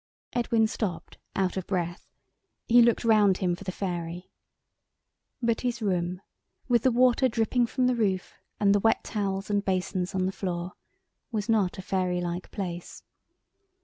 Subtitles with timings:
[0.33, 2.07] Edwin stopped, out of breath.
[2.67, 4.31] He looked round him for the Fairy.
[5.43, 6.23] But his room,
[6.67, 10.31] with the water dripping from the roof and the wet towels and basins on the
[10.31, 10.73] floor,
[11.31, 13.03] was not a fairy like place.